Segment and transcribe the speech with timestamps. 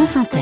[0.00, 0.38] France Inter.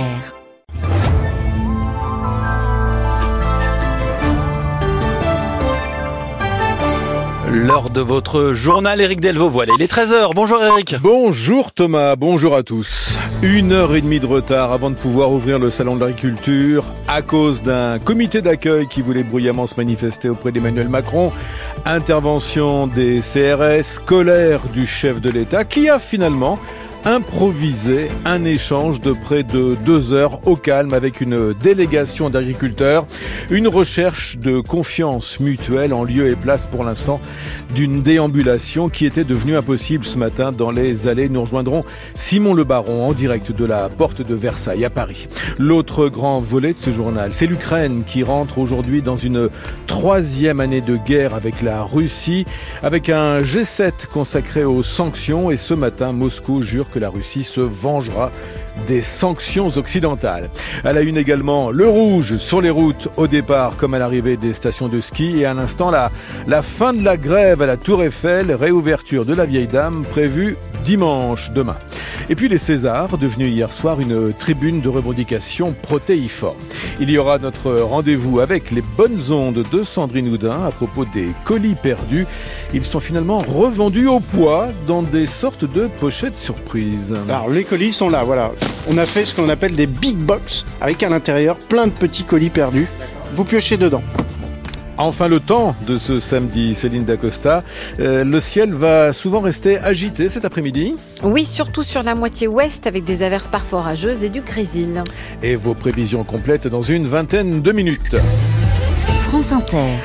[7.50, 9.50] L'heure de votre journal, Éric Delvaux.
[9.50, 10.30] Voilà, il est 13h.
[10.32, 10.94] Bonjour Éric.
[11.00, 13.18] Bonjour Thomas, bonjour à tous.
[13.42, 17.22] Une heure et demie de retard avant de pouvoir ouvrir le salon de l'agriculture à
[17.22, 21.32] cause d'un comité d'accueil qui voulait bruyamment se manifester auprès d'Emmanuel Macron.
[21.84, 26.60] Intervention des CRS, colère du chef de l'État qui a finalement
[27.04, 33.06] improviser un échange de près de deux heures au calme avec une délégation d'agriculteurs,
[33.50, 37.20] une recherche de confiance mutuelle en lieu et place pour l'instant
[37.74, 41.28] d'une déambulation qui était devenue impossible ce matin dans les allées.
[41.28, 41.82] Nous rejoindrons
[42.14, 45.28] Simon Le Baron en direct de la porte de Versailles à Paris.
[45.58, 49.48] L'autre grand volet de ce journal, c'est l'Ukraine qui rentre aujourd'hui dans une
[49.86, 52.44] troisième année de guerre avec la Russie,
[52.82, 57.60] avec un G7 consacré aux sanctions et ce matin Moscou jure que la Russie se
[57.60, 58.30] vengera
[58.86, 60.48] des sanctions occidentales.
[60.84, 64.52] Elle a une également le rouge sur les routes au départ comme à l'arrivée des
[64.52, 66.10] stations de ski et à l'instant la,
[66.46, 70.56] la fin de la grève à la Tour Eiffel, réouverture de la vieille dame prévue
[70.84, 71.76] dimanche demain.
[72.30, 76.58] Et puis les Césars, devenus hier soir une tribune de revendication protéiforme.
[77.00, 81.28] Il y aura notre rendez-vous avec les bonnes ondes de Sandrine Houdin à propos des
[81.44, 82.26] colis perdus.
[82.74, 87.14] Ils sont finalement revendus au poids dans des sortes de pochettes surprises.
[87.28, 88.52] Alors les colis sont là, voilà.
[88.88, 92.24] On a fait ce qu'on appelle des big box avec à l'intérieur plein de petits
[92.24, 92.86] colis perdus.
[93.34, 94.02] Vous piochez dedans.
[94.98, 97.62] Enfin le temps de ce samedi, Céline Dacosta.
[98.00, 100.96] Euh, le ciel va souvent rester agité cet après-midi.
[101.22, 105.04] Oui, surtout sur la moitié ouest avec des averses parfois orageuses et du grésil.
[105.40, 108.16] Et vos prévisions complètes dans une vingtaine de minutes.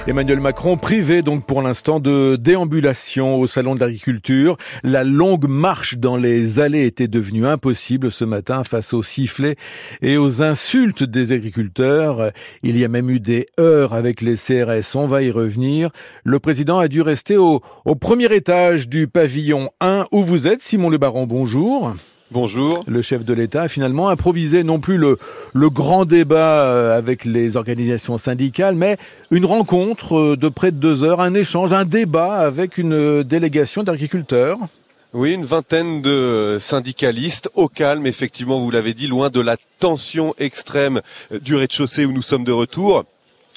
[0.05, 4.57] Emmanuel Macron privé donc pour l'instant de déambulation au salon de l'agriculture.
[4.83, 9.55] La longue marche dans les allées était devenue impossible ce matin face aux sifflets
[10.03, 12.31] et aux insultes des agriculteurs.
[12.61, 14.95] Il y a même eu des heures avec les CRS.
[14.95, 15.89] On va y revenir.
[16.23, 20.61] Le président a dû rester au, au premier étage du pavillon 1 où vous êtes.
[20.61, 21.95] Simon Le Baron, bonjour.
[22.31, 22.83] Bonjour.
[22.87, 25.19] Le chef de l'État a finalement improvisé non plus le,
[25.53, 28.97] le grand débat euh, avec les organisations syndicales, mais
[29.29, 33.83] une rencontre euh, de près de deux heures, un échange, un débat avec une délégation
[33.83, 34.57] d'agriculteurs.
[35.13, 40.33] Oui, une vingtaine de syndicalistes au calme, effectivement, vous l'avez dit, loin de la tension
[40.39, 43.05] extrême du rez-de-chaussée où nous sommes de retour.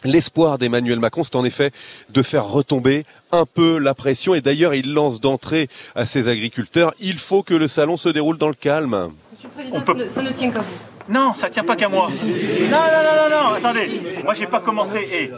[0.07, 1.73] L'espoir d'Emmanuel Macron, c'est en effet
[2.11, 4.35] de faire retomber un peu la pression.
[4.35, 8.39] Et d'ailleurs, il lance d'entrée à ses agriculteurs, il faut que le salon se déroule
[8.39, 9.11] dans le calme.
[9.33, 10.09] Monsieur le Président, peut...
[10.09, 10.77] ça ne tient qu'à vous.
[11.09, 12.09] Non, ça tient pas qu'à moi.
[12.11, 14.03] Non, non, non, non, non, attendez.
[14.25, 15.31] Moi, j'ai pas commencé et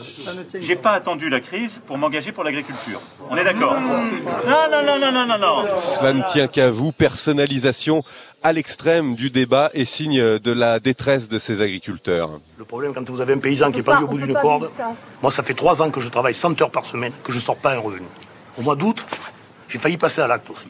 [0.61, 3.01] j'ai pas attendu la crise pour m'engager pour l'agriculture.
[3.29, 5.77] On est d'accord Non, non, non, non, non, non, non.
[5.77, 6.93] Cela ne tient qu'à vous.
[6.93, 8.03] Personnalisation
[8.43, 12.41] à l'extrême du débat et signe de la détresse de ces agriculteurs.
[12.57, 14.69] Le problème, quand vous avez un paysan qui est pendu au bout d'une corde,
[15.23, 17.57] moi, ça fait trois ans que je travaille 100 heures par semaine, que je sors
[17.57, 18.07] pas un revenu.
[18.59, 19.05] Au mois d'août,
[19.69, 20.69] j'ai failli passer à l'acte aussi.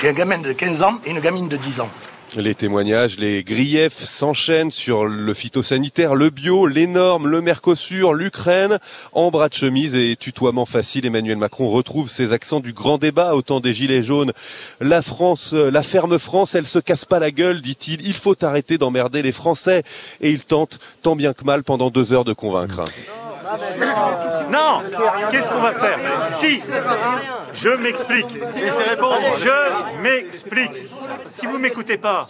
[0.00, 1.88] J'ai un gamin de 15 ans et une gamine de 10 ans.
[2.36, 8.78] Les témoignages, les griefs s'enchaînent sur le phytosanitaire, le bio, les normes, le Mercosur, l'Ukraine.
[9.12, 13.34] En bras de chemise et tutoiement facile, Emmanuel Macron retrouve ses accents du grand débat
[13.34, 14.32] au temps des Gilets jaunes.
[14.80, 18.04] La France, la ferme France, elle se casse pas la gueule, dit-il.
[18.04, 19.84] Il faut arrêter d'emmerder les Français.
[20.20, 22.82] Et il tente tant bien que mal pendant deux heures de convaincre.
[24.50, 24.82] Non
[25.30, 25.98] Qu'est-ce qu'on va faire
[26.38, 26.60] Si
[27.52, 28.26] Je m'explique.
[28.32, 30.72] Je m'explique.
[31.30, 32.28] Si vous m'écoutez pas,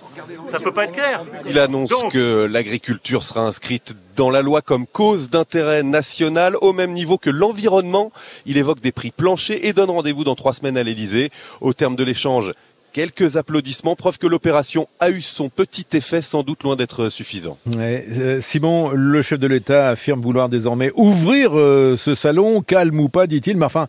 [0.50, 1.24] ça peut pas être clair.
[1.46, 6.72] Il annonce Donc, que l'agriculture sera inscrite dans la loi comme cause d'intérêt national au
[6.72, 8.12] même niveau que l'environnement.
[8.46, 11.30] Il évoque des prix planchers et donne rendez-vous dans trois semaines à l'Elysée.
[11.60, 12.52] Au terme de l'échange,
[12.94, 17.58] Quelques applaudissements, preuve que l'opération a eu son petit effet, sans doute loin d'être suffisant.
[17.76, 23.08] Euh, Simon, le chef de l'État affirme vouloir désormais ouvrir euh, ce salon, calme ou
[23.08, 23.56] pas, dit-il.
[23.56, 23.88] Mais enfin,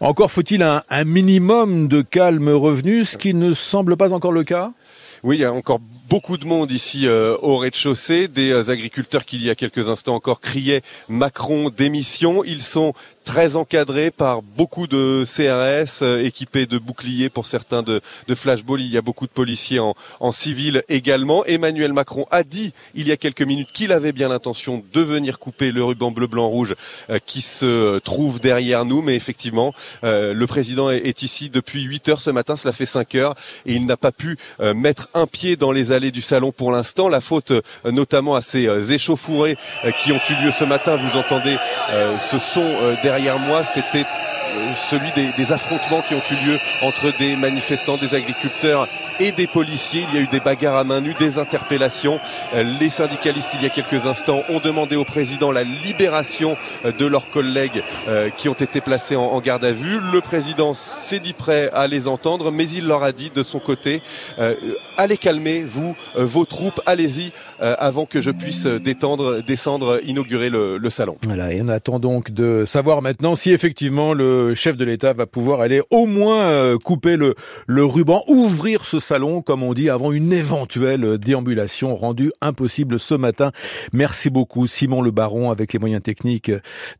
[0.00, 4.72] encore faut-il un minimum de calme revenu, ce qui ne semble pas encore le cas
[5.26, 9.24] oui, il y a encore beaucoup de monde ici euh, au rez-de-chaussée, des euh, agriculteurs
[9.24, 12.44] qui il y a quelques instants encore criaient Macron démission.
[12.44, 12.94] Ils sont
[13.26, 18.80] très encadrés par beaucoup de CRS euh, équipés de boucliers pour certains de, de flashball.
[18.80, 21.44] Il y a beaucoup de policiers en, en civil également.
[21.44, 25.40] Emmanuel Macron a dit il y a quelques minutes qu'il avait bien l'intention de venir
[25.40, 26.76] couper le ruban bleu, blanc, rouge
[27.10, 29.02] euh, qui se trouve derrière nous.
[29.02, 29.74] Mais effectivement,
[30.04, 32.56] euh, le président est, ici depuis 8 heures ce matin.
[32.56, 33.34] Cela fait 5 heures
[33.66, 34.38] et il n'a pas pu
[34.74, 37.08] mettre un pied dans les allées du salon pour l'instant.
[37.08, 37.52] La faute
[37.84, 39.56] notamment à ces échauffourées
[39.98, 40.96] qui ont eu lieu ce matin.
[40.96, 41.56] Vous entendez
[42.20, 42.64] ce son
[43.02, 43.64] derrière moi.
[43.64, 44.04] C'était
[44.90, 48.88] celui des, des, affrontements qui ont eu lieu entre des manifestants, des agriculteurs
[49.20, 50.04] et des policiers.
[50.10, 52.20] Il y a eu des bagarres à main nue, des interpellations.
[52.80, 57.30] Les syndicalistes, il y a quelques instants, ont demandé au président la libération de leurs
[57.30, 57.82] collègues
[58.36, 59.98] qui ont été placés en garde à vue.
[60.12, 63.58] Le président s'est dit prêt à les entendre, mais il leur a dit de son
[63.58, 64.02] côté,
[64.96, 70.90] allez calmer, vous, vos troupes, allez-y, avant que je puisse détendre, descendre, inaugurer le, le
[70.90, 71.16] salon.
[71.22, 75.26] Voilà, et on attend donc de savoir maintenant si effectivement le chef de l'État va
[75.26, 77.34] pouvoir aller au moins euh, couper le,
[77.84, 83.52] ruban, ouvrir ce salon, comme on dit, avant une éventuelle déambulation rendue impossible ce matin.
[83.92, 86.50] Merci beaucoup Simon Le Baron avec les moyens techniques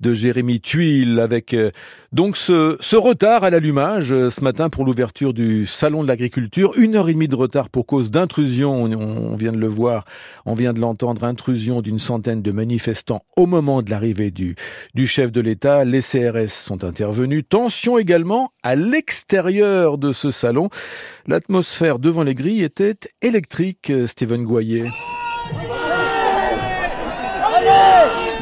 [0.01, 1.71] de Jérémy Tuile, avec euh,
[2.13, 6.73] donc ce, retard à l'allumage euh, ce matin pour l'ouverture du salon de l'agriculture.
[6.77, 10.05] Une heure et demie de retard pour cause d'intrusion, on vient de le voir,
[10.45, 15.33] on vient de l'entendre, intrusion d'une centaine de manifestants au moment de l'arrivée du chef
[15.33, 15.85] de l'État.
[15.85, 17.26] Les CRS sont intervenus.
[17.49, 20.69] Tension également à l'extérieur de ce salon.
[21.27, 24.89] L'atmosphère devant les grilles était électrique, Stephen Goyer.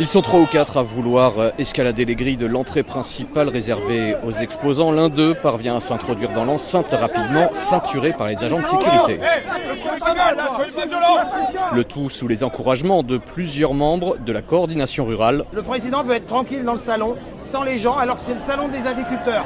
[0.00, 4.16] Ils sont trois ou quatre à vouloir euh, escalader les grilles de l'entrée principale réservée
[4.24, 4.90] aux exposants.
[4.90, 9.20] L'un d'eux parvient à s'introduire dans l'enceinte rapidement, ceinturé par les agents de sécurité.
[11.72, 15.44] Le tout sous les encouragements de plusieurs membres de la coordination rurale.
[15.52, 17.14] Le président veut être tranquille dans le salon,
[17.44, 19.44] sans les gens, alors que c'est le salon des agriculteurs.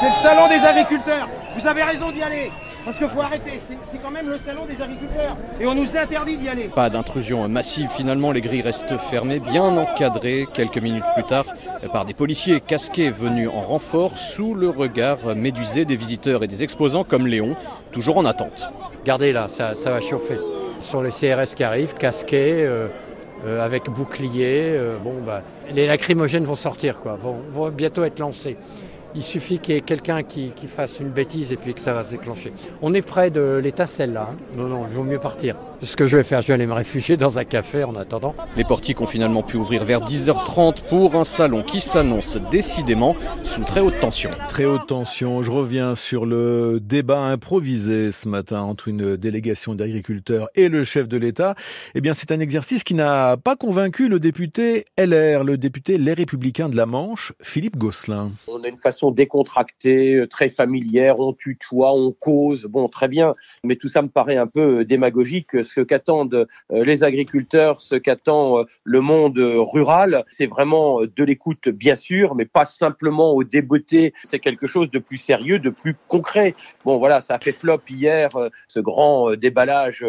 [0.00, 1.28] C'est le salon des agriculteurs.
[1.56, 2.50] Vous avez raison d'y aller.
[2.84, 5.36] Parce qu'il faut arrêter, c'est quand même le salon des agriculteurs.
[5.60, 6.70] Et on nous interdit d'y aller.
[6.74, 11.44] Pas d'intrusion massive, finalement, les grilles restent fermées, bien encadrées quelques minutes plus tard
[11.92, 16.62] par des policiers casqués venus en renfort sous le regard médusé des visiteurs et des
[16.62, 17.56] exposants comme Léon,
[17.92, 18.70] toujours en attente.
[19.00, 20.38] Regardez là, ça, va chauffer.
[20.78, 22.64] Ce sont les CRS qui arrivent, casqués.
[22.64, 22.88] Euh,
[23.46, 25.42] euh, avec bouclier, euh, bon, bah,
[25.74, 28.58] les lacrymogènes vont sortir, quoi, vont bientôt être lancés.
[29.14, 32.02] Il suffit qu'il y ait quelqu'un qui, fasse une bêtise et puis que ça va
[32.02, 32.52] se déclencher.
[32.80, 34.28] On est près de l'état là.
[34.30, 34.36] Hein.
[34.56, 35.56] Non, non, il vaut mieux partir.
[35.82, 38.34] Ce que je vais faire, je vais aller me réfugier dans un café en attendant.
[38.54, 43.64] Les portiques ont finalement pu ouvrir vers 10h30 pour un salon qui s'annonce décidément sous
[43.64, 44.28] très haute tension.
[44.50, 45.42] Très haute tension.
[45.42, 51.08] Je reviens sur le débat improvisé ce matin entre une délégation d'agriculteurs et le chef
[51.08, 51.54] de l'État.
[51.94, 56.12] Eh bien, c'est un exercice qui n'a pas convaincu le député LR, le député Les
[56.12, 58.32] Républicains de la Manche, Philippe Gosselin.
[58.48, 63.34] On a une façon décontractée, euh, très familière, on tutoie, on cause, bon, très bien,
[63.64, 65.56] mais tout ça me paraît un peu euh, démagogique.
[65.74, 71.94] Ce qu'attendent euh, les agriculteurs, ce qu'attend le monde rural, c'est vraiment de l'écoute, bien
[71.94, 74.12] sûr, mais pas simplement au débeauté.
[74.24, 76.54] C'est quelque chose de plus sérieux, de plus concret.
[76.84, 78.30] Bon, voilà, ça a fait flop hier,
[78.68, 80.04] ce grand déballage,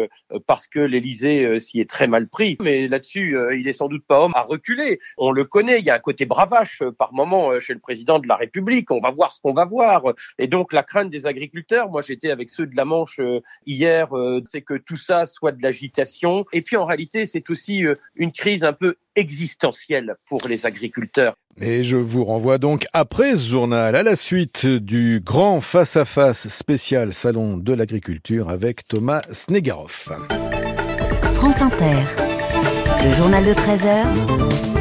[0.46, 2.56] parce que l'Élysée s'y est très mal pris.
[2.60, 5.00] Mais là-dessus, il est sans doute pas homme à reculer.
[5.18, 8.28] On le connaît, il y a un côté bravache par moment chez le président de
[8.28, 10.02] la République on va voir ce qu'on va voir.
[10.38, 14.16] Et donc la crainte des agriculteurs, moi j'étais avec ceux de la Manche euh, hier,
[14.16, 16.44] euh, c'est que tout ça soit de l'agitation.
[16.52, 21.34] Et puis en réalité, c'est aussi euh, une crise un peu existentielle pour les agriculteurs.
[21.60, 27.12] Et je vous renvoie donc après ce journal à la suite du grand face-à-face spécial
[27.12, 30.16] Salon de l'agriculture avec Thomas Snegarov.
[31.34, 32.04] France Inter,
[33.04, 34.71] le journal de 13 heures.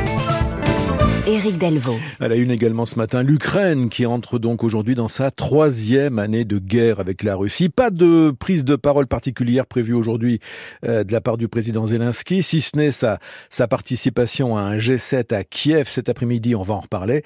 [1.28, 2.00] Éric Delvaux.
[2.20, 6.46] À la une également ce matin, l'Ukraine qui entre donc aujourd'hui dans sa troisième année
[6.46, 7.70] de guerre avec la Russie.
[7.70, 10.40] Pas de prise de parole particulière prévue aujourd'hui
[10.86, 13.20] euh, de la part du président Zelensky, si ce n'est sa,
[13.52, 17.24] sa participation à un G7 à Kiev cet après-midi, on va en reparler.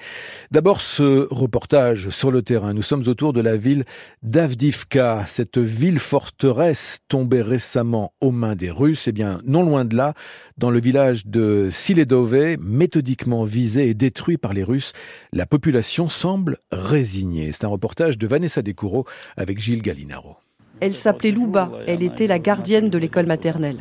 [0.50, 2.74] D'abord ce reportage sur le terrain.
[2.74, 3.84] Nous sommes autour de la ville
[4.22, 9.08] d'Avdivka, cette ville forteresse tombée récemment aux mains des Russes.
[9.08, 10.12] Eh bien, non loin de là,
[10.58, 14.92] dans le village de Siledove, méthodiquement visé et détruit par les Russes,
[15.32, 17.52] la population semble résignée.
[17.52, 20.36] C'est un reportage de Vanessa Descoureaux avec Gilles Gallinaro.
[20.80, 23.78] Elle s'appelait Louba, elle était la gardienne de l'école maternelle.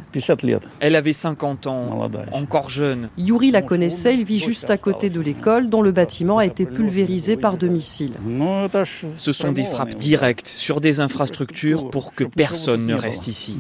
[0.79, 3.09] Elle avait 50 ans, encore jeune.
[3.17, 6.65] Yuri la connaissait, il vit juste à côté de l'école dont le bâtiment a été
[6.65, 8.13] pulvérisé par deux missiles.
[9.17, 13.57] Ce sont des frappes directes sur des infrastructures pour que personne ne reste ici.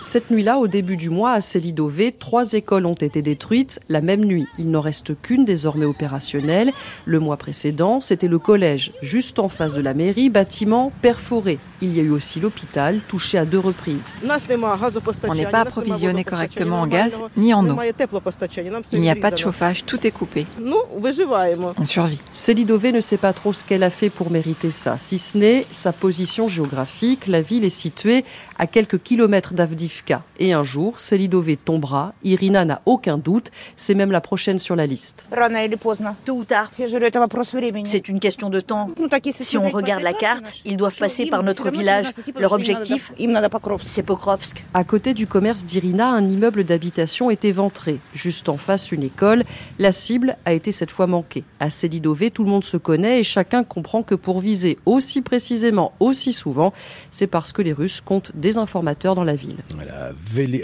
[0.00, 4.24] Cette nuit-là, au début du mois, à Selidové, trois écoles ont été détruites la même
[4.24, 4.46] nuit.
[4.58, 6.72] Il n'en reste qu'une désormais opérationnelle.
[7.04, 11.58] Le mois précédent, c'était le collège, juste en face de la mairie, bâtiment perforé.
[11.80, 14.14] Il y a eu aussi l'hôpital, touché à deux reprises.
[15.28, 17.78] On n'est pas approvisionné correctement en gaz ni en eau.
[18.92, 20.46] Il n'y a pas de chauffage, tout est coupé.
[21.78, 22.20] On survit.
[22.32, 25.66] Selidové ne sait pas trop ce qu'elle a fait pour mériter ça, si ce n'est
[25.70, 27.26] sa position géographique.
[27.26, 28.24] La ville est située
[28.58, 30.22] à quelques kilomètres d'Avdivka.
[30.38, 32.14] Et un jour, Selidové tombera.
[32.22, 33.50] Irina n'a aucun doute.
[33.76, 35.28] C'est même la prochaine sur la liste.
[36.24, 36.70] Tôt ou tard.
[37.84, 38.90] C'est une question de temps.
[39.32, 42.06] Si on regarde la carte, ils doivent passer par notre village.
[42.38, 43.12] Leur Leur objectif,
[43.82, 44.64] c'est Pokrovsk.
[44.74, 47.98] À côté du commerce d'Irina, un immeuble d'habitation est éventré.
[48.14, 49.44] Juste en face, une école.
[49.78, 51.44] La cible a été cette fois manquée.
[51.60, 55.92] À Selidové, tout le monde se connaît et chacun comprend que pour viser aussi précisément,
[56.00, 56.72] aussi souvent,
[57.10, 59.56] c'est parce que les Russes comptent des informateurs dans la ville.
[59.74, 60.12] Voilà,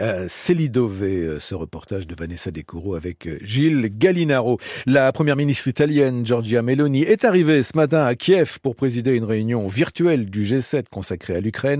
[0.00, 4.58] à Selidové, ce reportage de Vanessa Descoureaux avec Gilles Gallinaro.
[4.86, 9.24] La première ministre italienne, Giorgia Meloni, est arrivée ce matin à Kiev pour présider une
[9.24, 11.77] réunion virtuelle du G7 consacrée à l'Ukraine,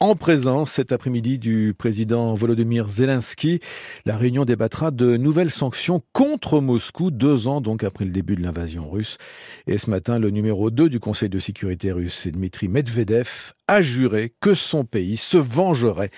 [0.00, 3.60] en présence cet après-midi du président Volodymyr Zelensky.
[4.04, 8.42] La réunion débattra de nouvelles sanctions contre Moscou, deux ans donc après le début de
[8.42, 9.18] l'invasion russe.
[9.66, 14.32] Et ce matin, le numéro 2 du Conseil de sécurité russe, Dmitri Medvedev, a juré
[14.40, 16.10] que son pays se vengerait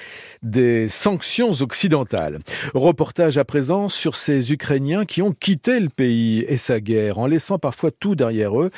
[0.42, 2.38] des sanctions occidentales.
[2.74, 7.26] Reportage à présent sur ces Ukrainiens qui ont quitté le pays et sa guerre en
[7.26, 8.70] laissant parfois tout derrière eux.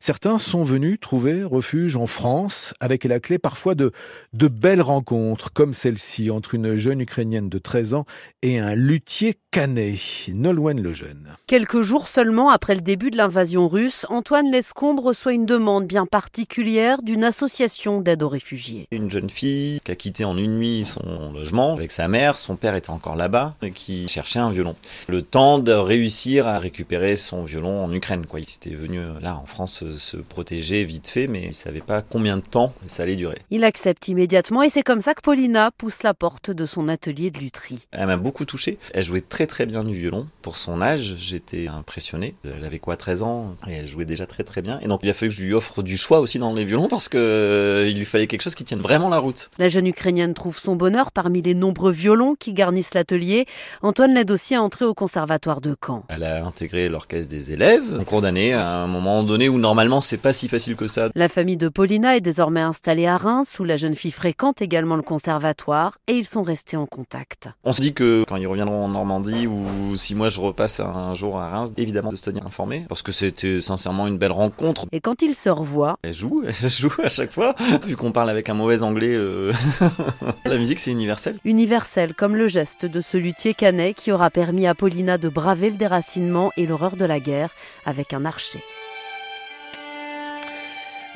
[0.00, 3.92] Certains sont venus trouver refuge en France avec la clé parfois de,
[4.32, 8.06] de belles rencontres comme celle-ci entre une jeune Ukrainienne de 13 ans
[8.42, 11.34] et un luthier canet, Nolwenn le Jeune.
[11.46, 16.04] Quelques jours seulement après le début de l'invasion russe, Antoine Lescombe reçoit une demande bien
[16.04, 18.86] particulière d'une association d'aide aux réfugiés.
[18.90, 22.56] Une jeune fille qui a quitté en une nuit son logement avec sa mère, son
[22.56, 24.76] père était encore là-bas, et qui cherchait un violon.
[25.08, 28.26] Le temps de réussir à récupérer son violon en Ukraine.
[28.26, 28.40] Quoi.
[28.40, 31.80] Il était venu euh, là en France se protéger vite fait, mais il ne savait
[31.80, 33.40] pas combien de temps ça allait durer.
[33.50, 37.30] Il accepte immédiatement et c'est comme ça que Paulina pousse la porte de son atelier
[37.30, 37.86] de lutherie.
[37.92, 38.78] Elle m'a beaucoup touché.
[38.92, 40.26] Elle jouait très très bien du violon.
[40.42, 42.34] Pour son âge, j'étais impressionné.
[42.44, 43.54] Elle avait quoi, 13 ans?
[43.68, 44.78] Et elle jouait déjà très très bien.
[44.80, 46.88] Et donc il a fallu que je lui offre du choix aussi dans les violons
[46.88, 49.50] parce que euh, il lui fallait quelque chose qui tienne vraiment la route.
[49.58, 53.46] La jeune Ukrainienne trouve son bonheur parmi les nombreux violons qui garnissent l'atelier.
[53.82, 56.04] Antoine l'aide aussi à entrer au conservatoire de Caen.
[56.08, 60.00] Elle a intégré l'orchestre des élèves, en cours d'année, à un moment donné où normalement
[60.00, 61.08] c'est pas si facile que ça.
[61.14, 64.96] La famille de Paulina est désormais installée à Reims où la jeune fille fréquente également
[64.96, 67.48] le conservatoire et ils sont restés en contact.
[67.64, 71.14] On se dit que quand ils reviendront en Normandie ou si moi je repasse un
[71.14, 74.86] jour à Reims, évidemment de se tenir informé parce que c'était sincèrement une belle rencontre.
[74.92, 77.54] Et quand ils se revoient, elle joue, elle joue à chaque fois.
[77.86, 79.52] Vu qu'on parle avec un mauvais anglais, euh...
[80.44, 81.38] la musique c'est universel.
[81.44, 85.70] Universel comme le geste de ce luthier canet qui aura permis à Paulina de braver
[85.70, 87.50] le déracinement et l'horreur de la guerre
[87.84, 88.60] avec un archer.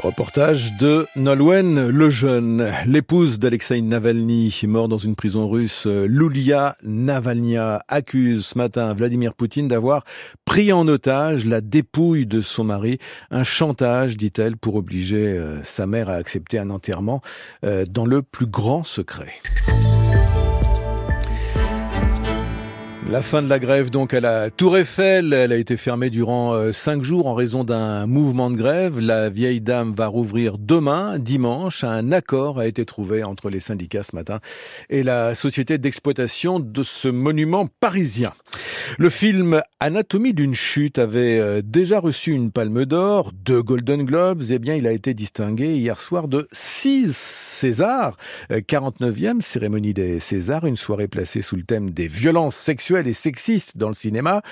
[0.03, 5.87] Reportage de Nolwenn Lejeune, l'épouse d'Alexei Navalny, mort dans une prison russe.
[5.87, 10.05] Lulia Navalnya accuse ce matin Vladimir Poutine d'avoir
[10.45, 12.99] pris en otage la dépouille de son mari.
[13.31, 17.21] Un chantage, dit-elle, pour obliger sa mère à accepter un enterrement
[17.63, 19.35] dans le plus grand secret.
[23.11, 26.55] La fin de la grève donc à la Tour Eiffel, elle a été fermée durant
[26.55, 29.01] euh, cinq jours en raison d'un mouvement de grève.
[29.01, 31.83] La vieille dame va rouvrir demain, dimanche.
[31.83, 34.39] Un accord a été trouvé entre les syndicats ce matin
[34.91, 38.33] et la société d'exploitation de ce monument parisien.
[38.97, 44.45] Le film Anatomie d'une chute avait euh, déjà reçu une palme d'or, deux Golden Globes.
[44.51, 48.17] Eh bien, il a été distingué hier soir de six Césars,
[48.51, 53.13] 49e euh, cérémonie des Césars, une soirée placée sous le thème des violences sexuelles et
[53.13, 54.43] sexistes dans le cinéma,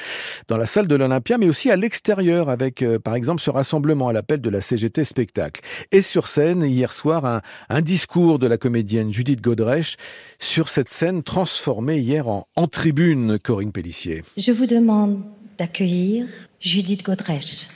[0.49, 4.09] dans la salle de l'Olympia, mais aussi à l'extérieur avec, euh, par exemple, ce rassemblement
[4.09, 5.61] à l'appel de la CGT Spectacle.
[5.93, 9.97] Et sur scène, hier soir, un, un discours de la comédienne Judith Godrèche
[10.38, 14.25] sur cette scène transformée hier en, en tribune, Corinne Pellissier.
[14.37, 15.23] Je vous demande
[15.59, 16.26] d'accueillir
[16.61, 17.69] Judith Godrèche.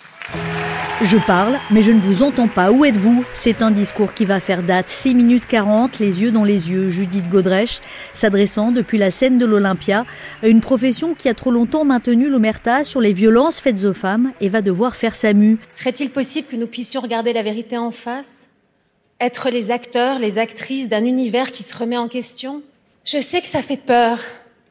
[1.05, 2.71] Je parle, mais je ne vous entends pas.
[2.71, 3.25] Où êtes-vous?
[3.35, 4.89] C'est un discours qui va faire date.
[4.89, 6.91] 6 minutes 40, les yeux dans les yeux.
[6.91, 7.81] Judith Godrèche,
[8.15, 10.07] s'adressant depuis la scène de l'Olympia
[10.45, 14.31] à une profession qui a trop longtemps maintenu l'omerta sur les violences faites aux femmes
[14.41, 15.59] et va devoir faire sa mue.
[15.69, 18.49] Serait-il possible que nous puissions regarder la vérité en face?
[19.21, 22.63] Être les acteurs, les actrices d'un univers qui se remet en question?
[23.05, 24.21] Je sais que ça fait peur.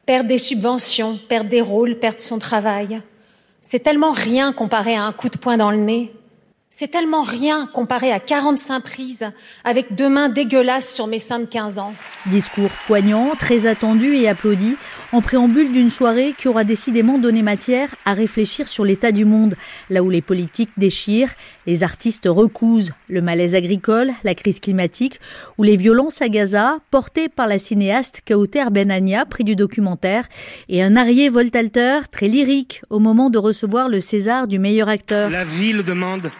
[0.06, 3.02] Perdre des subventions, perdre des rôles, perdre son travail.
[3.64, 6.12] C'est tellement rien comparé à un coup de poing dans le nez.
[6.74, 9.26] C'est tellement rien comparé à 45 prises
[9.62, 11.92] avec deux mains dégueulasses sur mes seins de 15 ans.
[12.24, 14.76] Discours poignant, très attendu et applaudi,
[15.12, 19.54] en préambule d'une soirée qui aura décidément donné matière à réfléchir sur l'état du monde,
[19.90, 21.34] là où les politiques déchirent,
[21.66, 25.20] les artistes recousent, le malaise agricole, la crise climatique
[25.58, 30.24] ou les violences à Gaza, portées par la cinéaste Kauter Benania, prix du documentaire,
[30.70, 35.28] et un Arié Voltalter très lyrique au moment de recevoir le César du meilleur acteur.
[35.28, 36.30] La ville demande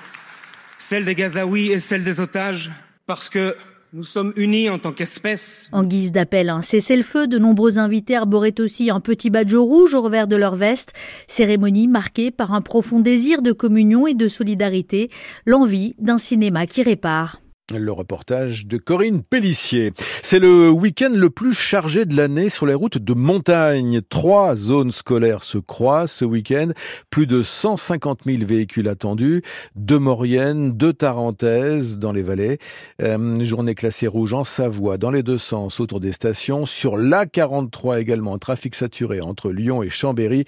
[0.82, 2.72] celle des Gazaouis et celle des otages,
[3.06, 3.54] parce que
[3.92, 5.68] nous sommes unis en tant qu'espèce.
[5.70, 9.94] En guise d'appel à un cessez-le-feu, de nombreux invités arboraient aussi un petit badge rouge
[9.94, 10.92] au revers de leur veste,
[11.28, 15.08] cérémonie marquée par un profond désir de communion et de solidarité,
[15.46, 17.41] l'envie d'un cinéma qui répare.
[17.70, 19.92] Le reportage de Corinne Pellissier.
[20.22, 24.00] C'est le week-end le plus chargé de l'année sur les routes de montagne.
[24.02, 26.72] Trois zones scolaires se croisent ce week-end.
[27.08, 29.42] Plus de 150 000 véhicules attendus.
[29.76, 32.58] Deux Mauriennes, deux Tarentaises dans les vallées.
[33.00, 36.66] Euh, journée classée rouge en Savoie, dans les deux sens, autour des stations.
[36.66, 40.46] Sur l'A43 également, trafic saturé entre Lyon et Chambéry.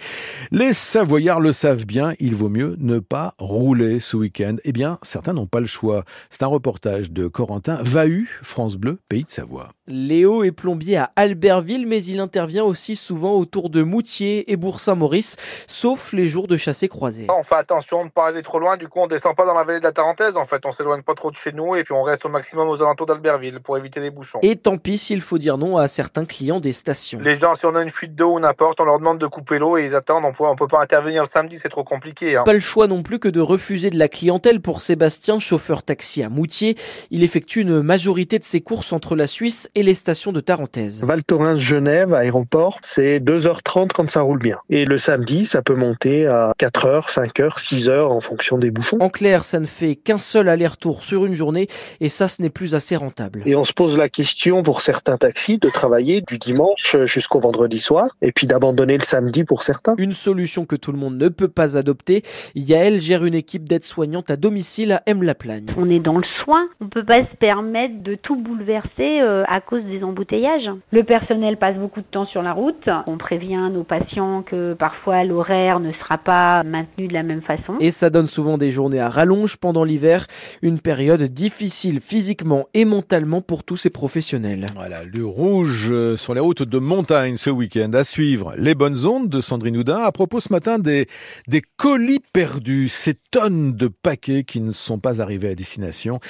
[0.50, 4.56] Les Savoyards le savent bien, il vaut mieux ne pas rouler ce week-end.
[4.64, 6.04] Eh bien, certains n'ont pas le choix.
[6.28, 9.70] C'est un reportage de Corentin Vahu, France Bleu, Pays de Savoie.
[9.87, 15.37] Léo est plombier à Albertville, mais il intervient aussi souvent autour de Moutier et Bourg-Saint-Maurice,
[15.66, 17.26] sauf les jours de chassé croisé.
[17.28, 19.54] On fait attention de ne pas aller trop loin, du coup on descend pas dans
[19.54, 21.84] la vallée de la Tarentaise, en fait on s'éloigne pas trop de chez nous et
[21.84, 24.38] puis on reste au maximum aux alentours d'Albertville pour éviter les bouchons.
[24.42, 27.20] Et tant pis s'il faut dire non à certains clients des stations.
[27.20, 29.58] Les gens, si on a une fuite d'eau ou n'importe, on leur demande de couper
[29.58, 32.37] l'eau et ils attendent, on peut, on peut pas intervenir le samedi, c'est trop compliqué.
[32.37, 32.44] Hein.
[32.44, 36.23] Pas le choix non plus que de refuser de la clientèle pour Sébastien, chauffeur taxi
[36.23, 36.76] à Moutier.
[37.10, 41.02] Il effectue une majorité de ses courses entre la Suisse et les stations de Tarentaise.
[41.04, 44.58] Val Thorens Genève aéroport, c'est 2h30 quand ça roule bien.
[44.70, 48.98] Et le samedi, ça peut monter à 4h, 5h, 6h en fonction des bouchons.
[49.00, 51.68] En clair, ça ne fait qu'un seul aller-retour sur une journée
[52.00, 53.42] et ça ce n'est plus assez rentable.
[53.46, 57.80] Et on se pose la question pour certains taxis de travailler du dimanche jusqu'au vendredi
[57.80, 59.94] soir et puis d'abandonner le samedi pour certains.
[59.98, 62.22] Une solution que tout le monde ne peut pas adopter.
[62.54, 65.66] Yael gère une équipe d'aide-soignantes à domicile à M-la-Plagne.
[65.76, 69.60] On est dans le soin, on peut pas se permettre de tout bouleverser euh, à
[69.60, 70.70] cause des embouteillages.
[70.90, 72.88] Le personnel passe beaucoup de temps sur la route.
[73.08, 77.76] On prévient nos patients que parfois l'horaire ne sera pas maintenu de la même façon.
[77.80, 80.26] Et ça donne souvent des journées à rallonge pendant l'hiver,
[80.62, 84.66] une période difficile physiquement et mentalement pour tous ces professionnels.
[84.74, 87.90] Voilà, le rouge euh, sur les routes de montagne ce week-end.
[87.94, 90.02] À suivre, les bonnes ondes de Sandrine Houdin.
[90.02, 91.06] À propos ce matin des,
[91.48, 96.20] des colis perdus, ces tonnes de paquets qui ne sont pas arrivés à destination.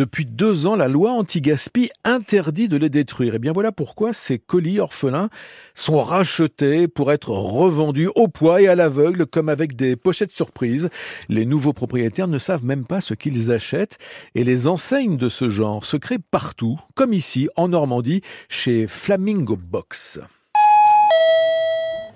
[0.00, 3.34] Depuis deux ans, la loi anti-gaspi interdit de les détruire.
[3.34, 5.28] Et eh bien voilà pourquoi ces colis orphelins
[5.74, 10.88] sont rachetés pour être revendus au poids et à l'aveugle comme avec des pochettes surprises.
[11.28, 13.98] Les nouveaux propriétaires ne savent même pas ce qu'ils achètent
[14.34, 19.58] et les enseignes de ce genre se créent partout, comme ici en Normandie chez Flamingo
[19.58, 20.18] Box.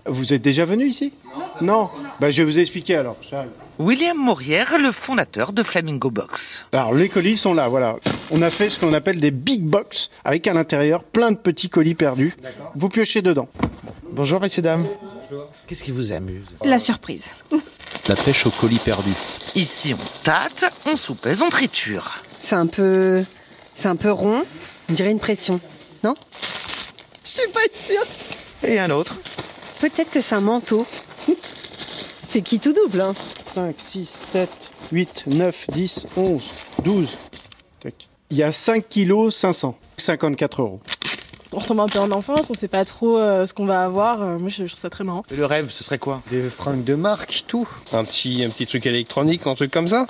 [0.07, 1.13] Vous êtes déjà venu ici?
[1.61, 3.19] Non, bah, Je vais vous expliquer alors.
[3.79, 6.65] William Maurière, le fondateur de Flamingo Box.
[6.73, 7.97] Alors les colis sont là, voilà.
[8.31, 11.69] On a fait ce qu'on appelle des big box, avec à l'intérieur plein de petits
[11.69, 12.35] colis perdus.
[12.77, 13.49] Vous piochez dedans.
[14.13, 14.87] Bonjour messieurs, dames.
[15.29, 15.49] Bonjour.
[15.67, 17.31] Qu'est-ce qui vous amuse La surprise.
[18.09, 19.15] La pêche aux colis perdus.
[19.57, 22.19] Ici on tâte, on soupèse, on triture.
[22.41, 23.25] C'est un peu...
[23.75, 24.45] C'est un peu rond.
[24.89, 25.61] On dirait une pression,
[26.05, 26.15] non?
[27.25, 28.07] Je suis pas sûre.
[28.63, 29.17] Et un autre?
[29.81, 30.87] Peut-être que c'est un manteau.
[32.35, 34.51] C'est qui tout double, hein 5, 6, 7,
[34.91, 36.43] 8, 9, 10, 11,
[36.83, 37.17] 12.
[38.31, 40.81] Il y a 5 kilos 500, 54 euros.
[41.53, 44.21] On retombe un peu en enfance, on sait pas trop euh, ce qu'on va avoir.
[44.21, 45.23] Euh, moi, je, trouve ça très marrant.
[45.31, 46.23] Et le rêve, ce serait quoi?
[46.33, 47.69] Des fringues de marque, tout.
[47.93, 50.09] Un petit, un petit truc électronique, un truc comme ça?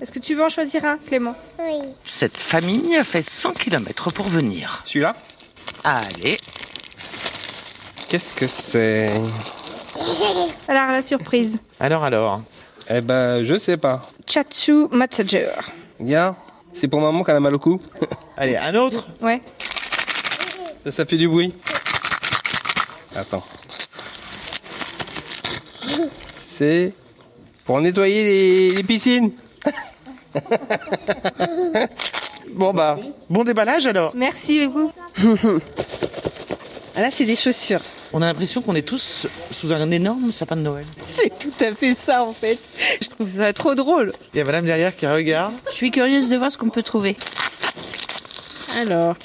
[0.00, 1.34] Est-ce que tu veux en choisir un, Clément?
[1.58, 1.80] Oui.
[2.04, 4.84] Cette famille a fait 100 km pour venir.
[4.84, 5.16] Celui-là?
[5.82, 6.36] Allez.
[8.08, 9.08] Qu'est-ce que c'est?
[10.68, 11.58] Alors, la surprise.
[11.80, 12.40] Alors, alors
[12.90, 14.08] Eh ben, je sais pas.
[14.26, 15.48] Chachu Massager.
[16.00, 16.36] Bien.
[16.72, 17.80] C'est pour maman qu'elle a mal au cou.
[18.36, 19.40] Allez, un autre Ouais.
[20.84, 21.54] Ça, ça fait du bruit.
[23.14, 23.44] Attends.
[26.44, 26.92] C'est
[27.64, 29.30] pour nettoyer les, les piscines.
[32.54, 32.98] bon bah,
[33.30, 34.12] bon déballage alors.
[34.16, 34.92] Merci beaucoup.
[36.96, 37.80] Ah là, c'est des chaussures.
[38.12, 40.84] On a l'impression qu'on est tous sous un énorme sapin de Noël.
[41.04, 42.58] C'est tout à fait ça en fait.
[43.02, 44.12] Je trouve ça trop drôle.
[44.32, 45.52] Il y a madame derrière qui regarde.
[45.68, 47.16] Je suis curieuse de voir ce qu'on peut trouver.
[48.80, 49.16] Alors.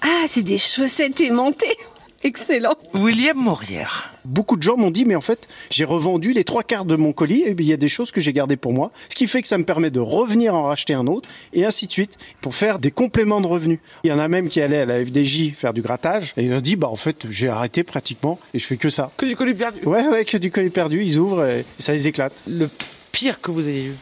[0.00, 1.76] Ah, c'est des chaussettes aimantées.
[2.22, 2.76] Excellent.
[2.94, 4.09] William Maurière.
[4.24, 7.12] Beaucoup de gens m'ont dit, mais en fait, j'ai revendu les trois quarts de mon
[7.12, 9.42] colis et il y a des choses que j'ai gardées pour moi, ce qui fait
[9.42, 12.54] que ça me permet de revenir en racheter un autre et ainsi de suite pour
[12.54, 13.78] faire des compléments de revenus.
[14.04, 16.52] Il y en a même qui allaient à la FDJ faire du grattage et ils
[16.52, 19.10] ont dit, bah en fait, j'ai arrêté pratiquement et je fais que ça.
[19.16, 19.80] Que du colis perdu.
[19.84, 21.02] Ouais, ouais, que du colis perdu.
[21.02, 22.42] Ils ouvrent et ça les éclate.
[22.46, 22.68] Le
[23.12, 23.94] pire que vous ayez eu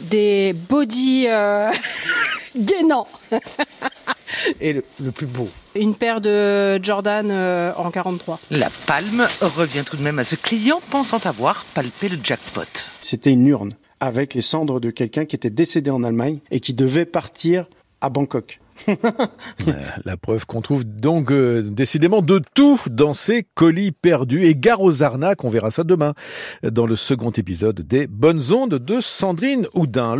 [0.00, 1.70] Des body euh...
[2.56, 3.08] gainants.
[4.60, 8.40] Et le, plus beau Une paire de Jordan euh, en 43.
[8.50, 12.62] La palme revient tout de même à ce client pensant avoir palpé le jackpot.
[13.02, 16.72] C'était une urne avec les cendres de quelqu'un qui était décédé en Allemagne et qui
[16.72, 17.66] devait partir
[18.00, 18.60] à Bangkok.
[20.04, 24.82] La preuve qu'on trouve donc euh, décidément de tout dans ces colis perdus et gare
[24.82, 25.44] aux arnaques.
[25.44, 26.14] On verra ça demain
[26.62, 30.14] dans le second épisode des Bonnes Ondes de Sandrine Houdin.